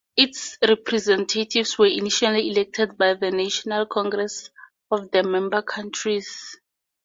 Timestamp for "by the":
2.97-3.29